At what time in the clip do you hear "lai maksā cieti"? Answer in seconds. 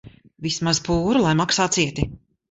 1.25-2.07